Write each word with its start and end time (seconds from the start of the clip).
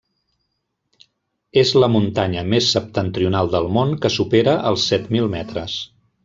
És 1.63 1.73
la 1.83 1.89
muntanya 1.95 2.45
més 2.55 2.71
septentrional 2.77 3.53
del 3.57 3.69
món 3.77 3.93
que 4.07 4.13
supera 4.17 4.57
els 4.71 4.87
set 4.95 5.13
mil 5.19 5.31
metres. 5.37 5.79